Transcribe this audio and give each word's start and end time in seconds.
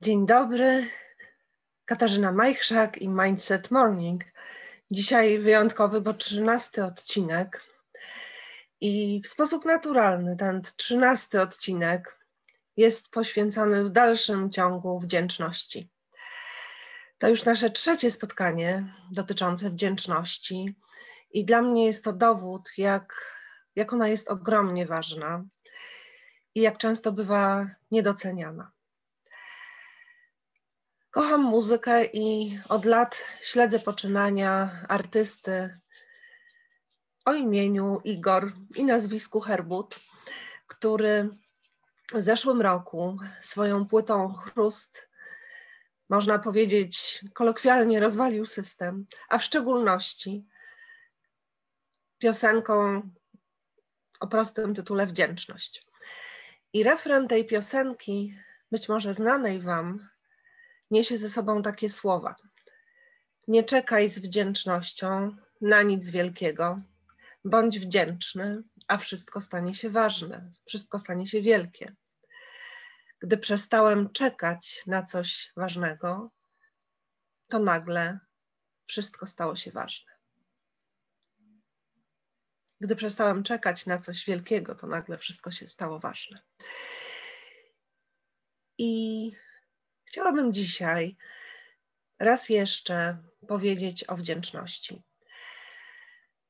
Dzień 0.00 0.26
dobry, 0.26 0.90
Katarzyna 1.84 2.32
Majchrzak 2.32 2.98
i 2.98 3.08
Mindset 3.08 3.70
Morning. 3.70 4.24
Dzisiaj 4.90 5.38
wyjątkowy, 5.38 6.00
bo 6.00 6.14
trzynasty 6.14 6.84
odcinek. 6.84 7.62
I 8.80 9.22
w 9.24 9.28
sposób 9.28 9.64
naturalny 9.64 10.36
ten 10.36 10.62
trzynasty 10.76 11.40
odcinek 11.40 12.18
jest 12.76 13.10
poświęcony 13.10 13.84
w 13.84 13.90
dalszym 13.90 14.50
ciągu 14.50 15.00
wdzięczności. 15.00 15.90
To 17.18 17.28
już 17.28 17.44
nasze 17.44 17.70
trzecie 17.70 18.10
spotkanie 18.10 18.94
dotyczące 19.12 19.70
wdzięczności, 19.70 20.76
i 21.30 21.44
dla 21.44 21.62
mnie 21.62 21.86
jest 21.86 22.04
to 22.04 22.12
dowód, 22.12 22.70
jak, 22.76 23.34
jak 23.76 23.92
ona 23.92 24.08
jest 24.08 24.28
ogromnie 24.28 24.86
ważna 24.86 25.44
i 26.54 26.60
jak 26.60 26.78
często 26.78 27.12
bywa 27.12 27.66
niedoceniana. 27.90 28.77
Kocham 31.18 31.42
muzykę 31.42 32.04
i 32.04 32.58
od 32.68 32.84
lat 32.84 33.22
śledzę 33.42 33.78
poczynania 33.78 34.70
artysty 34.88 35.78
o 37.24 37.34
imieniu 37.34 38.00
Igor 38.04 38.52
i 38.76 38.84
nazwisku 38.84 39.40
Herbut, 39.40 40.00
który 40.66 41.28
w 42.14 42.22
zeszłym 42.22 42.62
roku 42.62 43.18
swoją 43.40 43.86
płytą 43.86 44.32
Chrust, 44.34 45.10
można 46.08 46.38
powiedzieć, 46.38 47.24
kolokwialnie 47.34 48.00
rozwalił 48.00 48.46
system, 48.46 49.06
a 49.28 49.38
w 49.38 49.44
szczególności 49.44 50.46
piosenką 52.18 53.02
o 54.20 54.26
prostym 54.26 54.74
tytule 54.74 55.06
Wdzięczność. 55.06 55.86
I 56.72 56.82
refren 56.82 57.28
tej 57.28 57.46
piosenki, 57.46 58.34
być 58.70 58.88
może 58.88 59.14
znanej 59.14 59.60
Wam, 59.60 60.08
niesie 60.90 61.16
ze 61.16 61.28
sobą 61.28 61.62
takie 61.62 61.90
słowa. 61.90 62.36
Nie 63.48 63.64
czekaj 63.64 64.10
z 64.10 64.18
wdzięcznością 64.18 65.36
na 65.60 65.82
nic 65.82 66.10
wielkiego. 66.10 66.82
Bądź 67.44 67.78
wdzięczny, 67.78 68.62
a 68.88 68.98
wszystko 68.98 69.40
stanie 69.40 69.74
się 69.74 69.90
ważne, 69.90 70.50
wszystko 70.66 70.98
stanie 70.98 71.26
się 71.26 71.42
wielkie. 71.42 71.96
Gdy 73.20 73.38
przestałem 73.38 74.10
czekać 74.12 74.82
na 74.86 75.02
coś 75.02 75.52
ważnego, 75.56 76.30
to 77.48 77.58
nagle 77.58 78.18
wszystko 78.86 79.26
stało 79.26 79.56
się 79.56 79.72
ważne. 79.72 80.12
Gdy 82.80 82.96
przestałem 82.96 83.42
czekać 83.42 83.86
na 83.86 83.98
coś 83.98 84.26
wielkiego, 84.26 84.74
to 84.74 84.86
nagle 84.86 85.18
wszystko 85.18 85.50
się 85.50 85.66
stało 85.66 85.98
ważne. 85.98 86.40
I 88.78 89.32
chciałabym 90.08 90.52
dzisiaj 90.52 91.16
raz 92.18 92.48
jeszcze 92.48 93.18
powiedzieć 93.48 94.04
o 94.04 94.16
wdzięczności. 94.16 95.02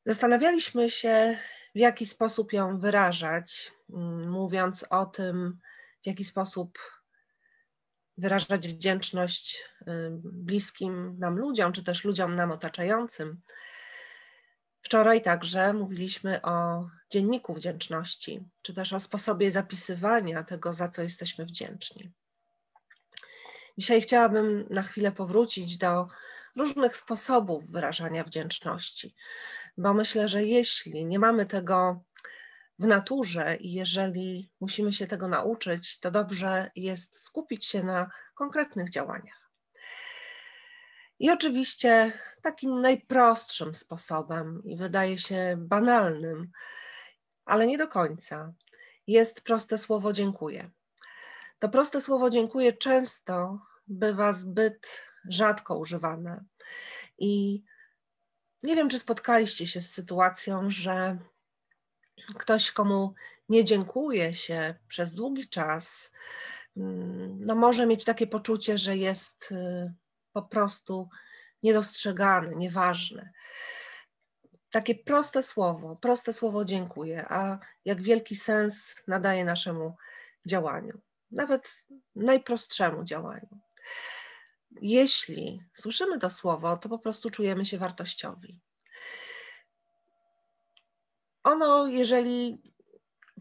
Zastanawialiśmy 0.05 0.91
się, 0.91 1.39
w 1.75 1.79
jaki 1.79 2.07
sposób 2.07 2.53
ją 2.53 2.79
wyrażać, 2.79 3.73
mm, 3.91 4.31
mówiąc 4.31 4.85
o 4.91 5.07
tym, 5.07 5.59
w 6.03 6.07
jaki 6.07 6.25
sposób 6.25 6.79
wyrażać 8.19 8.69
wdzięczność 8.69 9.65
bliskim 10.23 11.19
nam 11.19 11.39
ludziom, 11.39 11.73
czy 11.73 11.85
też 11.85 12.05
ludziom 12.05 12.37
nam 12.37 12.51
otaczającym. 12.51 13.41
Wczoraj 14.83 15.23
także 15.23 15.73
mówiliśmy 15.73 16.43
o 16.43 16.87
dzienniku 17.11 17.55
wdzięczności, 17.55 18.49
czy 18.63 18.75
też 18.75 18.93
o 18.93 19.01
sposobie 19.01 19.51
zapisywania 19.51 20.45
tego, 20.45 20.75
za 20.75 20.89
co 20.89 21.03
jesteśmy 21.03 21.47
wdzięczni. 21.47 22.13
Dzisiaj 23.79 24.01
chciałabym 24.01 24.67
na 24.71 24.83
chwilę 24.83 25.13
powrócić 25.13 25.79
do 25.79 26.09
różnych 26.57 26.97
sposobów 26.97 27.71
wyrażania 27.71 28.25
wdzięczności, 28.25 29.15
bo 29.77 29.95
myślę, 29.95 30.29
że 30.29 30.45
jeśli 30.45 31.07
nie 31.07 31.19
mamy 31.19 31.47
tego 31.47 32.05
w 32.79 32.87
naturze 32.87 33.57
i 33.57 33.73
jeżeli 33.73 34.51
musimy 34.61 34.93
się 34.93 35.07
tego 35.07 35.29
nauczyć, 35.29 36.01
to 36.01 36.11
dobrze 36.11 36.71
jest 36.77 37.21
skupić 37.21 37.67
się 37.67 37.83
na 37.83 38.11
konkretnych 38.35 38.91
działaniach. 38.91 39.51
I 41.19 41.31
oczywiście 41.31 42.13
takim 42.43 42.81
najprostszym 42.81 43.75
sposobem 43.75 44.63
i 44.65 44.77
wydaje 44.77 45.19
się 45.19 45.55
banalnym, 45.59 46.51
ale 47.45 47.67
nie 47.67 47.79
do 47.79 47.89
końca, 47.89 48.53
jest 49.07 49.41
proste 49.41 49.79
słowo 49.79 50.13
dziękuję. 50.13 50.71
To 51.59 51.69
proste 51.69 52.01
słowo 52.01 52.31
dziękuję 52.31 52.73
często 52.73 53.59
bywa 53.87 54.33
zbyt 54.33 55.01
rzadko 55.29 55.79
używane. 55.79 56.45
I 57.19 57.63
nie 58.63 58.77
wiem, 58.77 58.89
czy 58.89 58.99
spotkaliście 58.99 59.67
się 59.67 59.81
z 59.81 59.93
sytuacją, 59.93 60.71
że 60.71 61.19
ktoś, 62.39 62.73
komu 62.73 63.15
nie 63.49 63.65
dziękuje 63.65 64.35
się 64.35 64.75
przez 64.89 65.15
długi 65.15 65.49
czas, 65.49 66.13
mm, 66.77 67.41
no 67.41 67.55
może 67.55 67.87
mieć 67.87 68.05
takie 68.05 68.27
poczucie, 68.27 68.79
że 68.79 68.97
jest 68.97 69.53
y, 69.53 69.95
po 70.33 70.43
prostu 70.43 71.09
niedostrzegany, 71.63 72.57
nieważny. 72.57 73.33
Takie 74.71 74.95
proste 74.95 75.43
słowo, 75.43 75.97
proste 75.97 76.33
słowo 76.33 76.65
dziękuję, 76.65 77.27
a 77.29 77.59
jak 77.85 78.03
wielki 78.03 78.37
sens 78.37 78.97
nadaje 79.07 79.45
naszemu 79.45 79.97
działaniu, 80.47 81.01
nawet 81.31 81.87
najprostszemu 82.17 83.05
działaniu. 83.05 83.59
Jeśli 84.81 85.63
słyszymy 85.75 86.19
to 86.19 86.31
słowo, 86.31 86.77
to 86.77 86.89
po 86.89 86.99
prostu 86.99 87.31
czujemy 87.31 87.65
się 87.65 87.79
wartościowi. 87.79 88.61
Ono, 91.45 91.87
jeżeli 91.87 92.63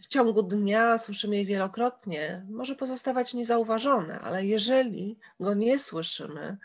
w 0.02 0.08
ciągu 0.08 0.44
dnia 0.44 0.98
słyszymy 0.98 1.38
je 1.38 1.46
wielokrotnie, 1.46 2.46
może 2.50 2.76
pozostawać 2.76 3.34
niezauważone, 3.34 4.20
ale 4.20 4.46
jeżeli 4.46 5.20
go 5.40 5.54
nie 5.54 5.80
słyszymy, 5.80 6.58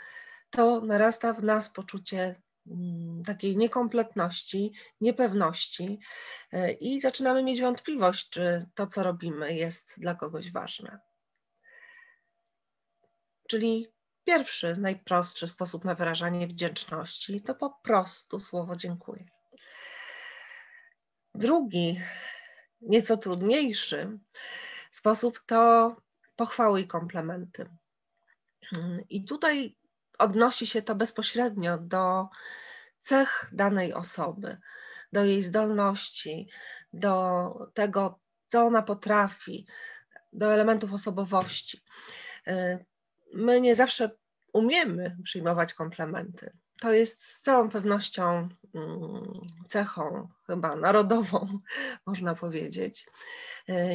to 0.50 0.80
narasta 0.80 1.32
w 1.32 1.42
nas 1.42 1.70
poczucie 1.70 2.36
mm, 2.66 3.22
takiej 3.24 3.56
niekompletności, 3.56 4.72
niepewności 5.00 5.98
e, 6.52 6.72
i 6.72 7.00
zaczynamy 7.00 7.42
mieć 7.42 7.60
wątpliwość, 7.60 8.28
czy 8.28 8.66
to, 8.74 8.86
co 8.86 9.02
robimy, 9.02 9.54
jest 9.54 9.94
dla 9.98 10.14
kogoś 10.14 10.52
ważne. 10.52 11.00
Czyli 13.52 13.88
pierwszy, 14.24 14.76
najprostszy 14.76 15.48
sposób 15.48 15.84
na 15.84 15.94
wyrażanie 15.94 16.46
wdzięczności 16.46 17.42
to 17.42 17.54
po 17.54 17.70
prostu 17.70 18.40
słowo 18.40 18.76
dziękuję. 18.76 19.24
Drugi, 21.34 22.00
nieco 22.80 23.16
trudniejszy 23.16 24.18
sposób 24.90 25.40
to 25.46 25.96
pochwały 26.36 26.80
i 26.80 26.86
komplementy. 26.86 27.68
I 29.10 29.24
tutaj 29.24 29.76
odnosi 30.18 30.66
się 30.66 30.82
to 30.82 30.94
bezpośrednio 30.94 31.78
do 31.78 32.28
cech 32.98 33.50
danej 33.52 33.94
osoby, 33.94 34.58
do 35.12 35.24
jej 35.24 35.42
zdolności, 35.42 36.48
do 36.92 37.48
tego, 37.74 38.20
co 38.46 38.66
ona 38.66 38.82
potrafi, 38.82 39.66
do 40.32 40.54
elementów 40.54 40.92
osobowości. 40.92 41.82
My 43.32 43.60
nie 43.60 43.74
zawsze 43.74 44.10
umiemy 44.52 45.16
przyjmować 45.24 45.74
komplementy. 45.74 46.52
To 46.80 46.92
jest 46.92 47.24
z 47.24 47.40
całą 47.40 47.68
pewnością 47.68 48.48
mm, 48.74 49.40
cechą 49.68 50.28
chyba 50.46 50.76
narodową, 50.76 51.58
można 52.06 52.34
powiedzieć. 52.34 53.06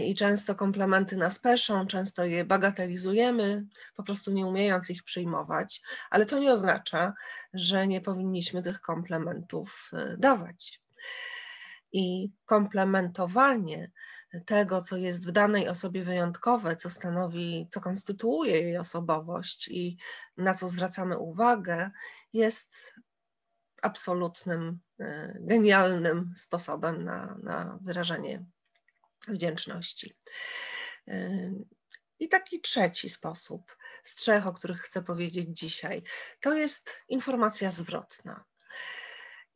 I 0.06 0.16
często 0.16 0.56
komplementy 0.56 1.18
nas 1.18 1.40
peszą, 1.40 1.88
często 1.88 2.26
je 2.26 2.46
bagatelizujemy, 2.46 3.66
po 3.96 4.04
prostu 4.04 4.32
nie 4.32 4.46
umiejąc 4.46 4.90
ich 4.90 5.04
przyjmować, 5.04 5.82
ale 6.10 6.26
to 6.26 6.40
nie 6.40 6.52
oznacza, 6.52 7.14
że 7.54 7.88
nie 7.88 8.02
powinniśmy 8.02 8.64
tych 8.64 8.82
komplementów 8.82 9.92
y, 9.94 10.18
dawać. 10.18 10.82
I 12.00 12.32
komplementowanie 12.46 13.92
tego, 14.46 14.82
co 14.82 14.98
jest 14.98 15.28
w 15.28 15.32
danej 15.32 15.70
osobie 15.70 16.04
wyjątkowe, 16.04 16.76
co 16.76 16.90
stanowi, 16.90 17.68
co 17.72 17.82
konstytuuje 17.82 18.62
jej 18.62 18.78
osobowość 18.78 19.68
i 19.68 19.98
na 20.38 20.54
co 20.54 20.68
zwracamy 20.68 21.18
uwagę, 21.18 21.92
jest 22.34 22.94
absolutnym, 23.82 24.80
y, 25.02 25.38
genialnym 25.40 26.34
sposobem 26.36 27.04
na, 27.04 27.38
na 27.44 27.80
wyrażanie 27.82 28.46
wdzięczności. 29.28 30.16
I 32.20 32.30
taki 32.30 32.62
trzeci 32.62 33.10
sposób 33.10 33.78
z 34.04 34.16
trzech, 34.16 34.48
o 34.48 34.54
których 34.54 34.82
chcę 34.82 35.02
powiedzieć 35.02 35.60
dzisiaj, 35.60 36.04
to 36.42 36.54
jest 36.54 36.92
informacja 37.08 37.72
zwrotna. 37.72 38.46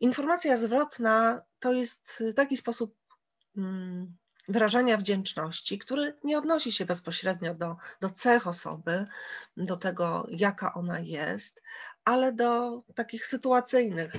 Informacja 0.02 0.58
zwrotna 0.58 1.42
to 1.60 1.74
jest 1.74 2.24
taki 2.36 2.58
sposób 2.58 2.96
mm, 3.58 4.18
wyrażania 4.48 4.98
wdzięczności, 4.98 5.80
który 5.80 6.18
nie 6.24 6.38
odnosi 6.38 6.72
się 6.72 6.86
bezpośrednio 6.86 7.56
do, 7.56 7.76
do 8.02 8.10
cech 8.10 8.48
osoby, 8.48 9.06
do 9.58 9.78
tego, 9.78 10.28
jaka 10.30 10.74
ona 10.74 11.00
jest, 11.00 11.62
ale 12.06 12.34
do 12.34 12.82
takich 12.96 13.26
sytuacyjnych 13.26 14.14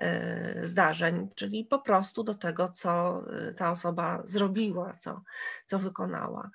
e, 0.00 0.66
zdarzeń, 0.66 1.28
czyli 1.34 1.64
po 1.64 1.78
prostu 1.78 2.24
do 2.24 2.34
tego, 2.34 2.68
co 2.68 3.22
e, 3.32 3.54
ta 3.54 3.70
osoba 3.70 4.22
zrobiła, 4.24 4.92
co, 4.92 5.22
co 5.66 5.78
wykonała. 5.78 6.50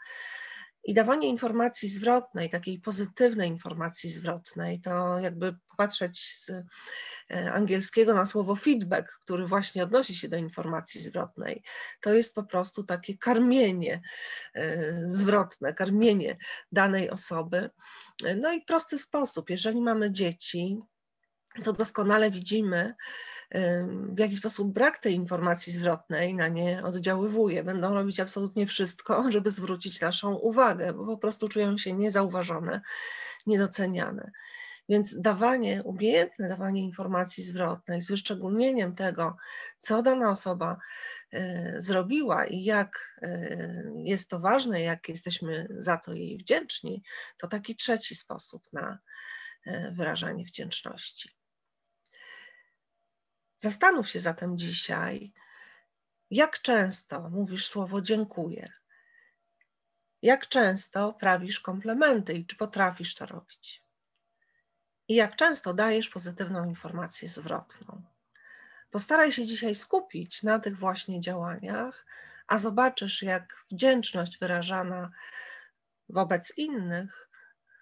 I 0.83 0.93
dawanie 0.93 1.27
informacji 1.27 1.89
zwrotnej, 1.89 2.49
takiej 2.49 2.79
pozytywnej 2.79 3.49
informacji 3.49 4.09
zwrotnej, 4.09 4.81
to 4.81 5.19
jakby 5.19 5.55
popatrzeć 5.69 6.19
z 6.19 6.49
e, 6.49 7.51
angielskiego 7.53 8.13
na 8.13 8.25
słowo 8.25 8.55
feedback, 8.55 9.19
który 9.23 9.47
właśnie 9.47 9.83
odnosi 9.83 10.15
się 10.15 10.29
do 10.29 10.37
informacji 10.37 11.01
zwrotnej, 11.01 11.63
to 12.01 12.13
jest 12.13 12.35
po 12.35 12.43
prostu 12.43 12.83
takie 12.83 13.17
karmienie 13.17 14.01
e, 14.55 14.93
zwrotne, 15.05 15.73
karmienie 15.73 16.37
danej 16.71 17.09
osoby. 17.09 17.69
No 18.35 18.51
i 18.53 18.61
prosty 18.61 18.97
sposób, 18.97 19.49
jeżeli 19.49 19.81
mamy 19.81 20.11
dzieci, 20.11 20.77
to 21.63 21.73
doskonale 21.73 22.31
widzimy, 22.31 22.95
w 24.09 24.19
jaki 24.19 24.35
sposób 24.35 24.73
brak 24.73 24.99
tej 24.99 25.13
informacji 25.15 25.73
zwrotnej 25.73 26.33
na 26.33 26.47
nie 26.47 26.83
oddziaływuje. 26.83 27.63
Będą 27.63 27.93
robić 27.93 28.19
absolutnie 28.19 28.67
wszystko, 28.67 29.23
żeby 29.31 29.51
zwrócić 29.51 30.01
naszą 30.01 30.33
uwagę, 30.35 30.93
bo 30.93 31.05
po 31.05 31.17
prostu 31.17 31.49
czują 31.49 31.77
się 31.77 31.93
niezauważone, 31.93 32.81
niedoceniane. 33.47 34.31
Więc 34.89 35.21
dawanie, 35.21 35.83
umiejętne 35.83 36.49
dawanie 36.49 36.83
informacji 36.83 37.43
zwrotnej 37.43 38.01
z 38.01 38.07
wyszczególnieniem 38.07 38.95
tego, 38.95 39.37
co 39.79 40.01
dana 40.01 40.31
osoba 40.31 40.77
e, 41.31 41.73
zrobiła 41.81 42.45
i 42.45 42.63
jak 42.63 43.19
e, 43.21 43.83
jest 43.95 44.29
to 44.29 44.39
ważne, 44.39 44.81
jak 44.81 45.09
jesteśmy 45.09 45.67
za 45.79 45.97
to 45.97 46.13
jej 46.13 46.37
wdzięczni, 46.37 47.03
to 47.37 47.47
taki 47.47 47.75
trzeci 47.75 48.15
sposób 48.15 48.63
na 48.73 48.99
e, 49.65 49.91
wyrażanie 49.91 50.45
wdzięczności. 50.45 51.40
Zastanów 53.61 54.09
się 54.09 54.19
zatem 54.19 54.57
dzisiaj, 54.57 55.33
jak 56.31 56.61
często 56.61 57.29
mówisz 57.29 57.67
słowo 57.67 58.01
dziękuję. 58.01 58.73
Jak 60.21 60.47
często 60.47 61.13
prawisz 61.13 61.59
komplementy 61.59 62.33
i 62.33 62.45
czy 62.45 62.55
potrafisz 62.55 63.15
to 63.15 63.25
robić? 63.25 63.83
I 65.07 65.15
jak 65.15 65.35
często 65.35 65.73
dajesz 65.73 66.09
pozytywną 66.09 66.65
informację 66.65 67.29
zwrotną? 67.29 68.03
Postaraj 68.91 69.31
się 69.31 69.45
dzisiaj 69.45 69.75
skupić 69.75 70.43
na 70.43 70.59
tych 70.59 70.77
właśnie 70.77 71.19
działaniach, 71.19 72.05
a 72.47 72.57
zobaczysz, 72.57 73.21
jak 73.21 73.65
wdzięczność 73.71 74.39
wyrażana 74.39 75.11
wobec 76.09 76.57
innych 76.57 77.29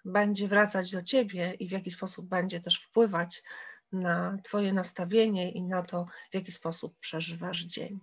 będzie 0.04 0.48
wracać 0.48 0.90
do 0.90 1.02
ciebie 1.02 1.54
i 1.54 1.68
w 1.68 1.72
jaki 1.72 1.90
sposób 1.90 2.28
będzie 2.28 2.60
też 2.60 2.76
wpływać 2.76 3.42
na 3.92 4.38
Twoje 4.44 4.72
nastawienie 4.72 5.52
i 5.52 5.62
na 5.62 5.82
to, 5.82 6.06
w 6.30 6.34
jaki 6.34 6.52
sposób 6.52 6.98
przeżywasz 6.98 7.60
dzień. 7.60 8.00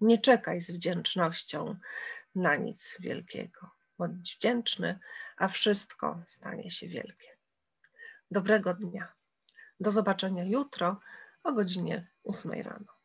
Nie 0.00 0.18
czekaj 0.18 0.60
z 0.60 0.70
wdzięcznością 0.70 1.76
na 2.34 2.56
nic 2.56 2.96
wielkiego. 3.00 3.70
Bądź 3.98 4.36
wdzięczny, 4.36 4.98
a 5.36 5.48
wszystko 5.48 6.22
stanie 6.26 6.70
się 6.70 6.88
wielkie. 6.88 7.28
Dobrego 8.30 8.74
dnia. 8.74 9.12
Do 9.80 9.90
zobaczenia 9.90 10.44
jutro 10.44 11.00
o 11.42 11.52
godzinie 11.52 12.10
8 12.24 12.52
rano. 12.52 12.97